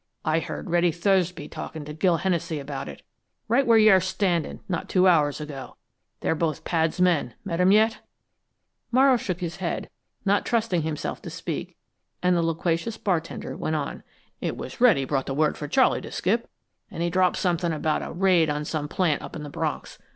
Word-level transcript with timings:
I 0.25 0.39
heard 0.39 0.71
Reddy 0.71 0.91
Thursby 0.91 1.47
talkin' 1.49 1.85
to 1.85 1.93
Gil 1.93 2.17
Hennessey 2.17 2.57
about 2.57 2.89
it, 2.89 3.03
right 3.47 3.67
where 3.67 3.77
you're 3.77 3.99
standin', 4.01 4.61
not 4.67 4.89
two 4.89 5.07
hours 5.07 5.39
ago. 5.39 5.77
They're 6.21 6.33
both 6.33 6.63
Pad's 6.63 6.99
men 6.99 7.35
met 7.45 7.61
'em 7.61 7.71
yet?" 7.71 7.99
Morrow 8.91 9.15
shook 9.15 9.41
his 9.41 9.57
head, 9.57 9.91
not 10.25 10.43
trusting 10.43 10.81
himself 10.81 11.21
to 11.21 11.29
speak, 11.29 11.77
and 12.23 12.35
the 12.35 12.41
loquacious 12.41 12.97
bartender 12.97 13.55
went 13.55 13.75
on. 13.75 14.01
"It 14.41 14.57
was 14.57 14.81
Reddy 14.81 15.05
brought 15.05 15.27
the 15.27 15.35
word 15.35 15.55
for 15.55 15.67
Charley 15.67 16.01
to 16.01 16.11
skip, 16.11 16.49
and 16.89 17.03
he 17.03 17.11
dropped 17.11 17.37
somethin' 17.37 17.71
about 17.71 18.01
a 18.01 18.11
raid 18.11 18.49
on 18.49 18.65
some 18.65 18.87
plant 18.87 19.21
up 19.21 19.35
in 19.35 19.43
the 19.43 19.51
Bronx. 19.51 19.99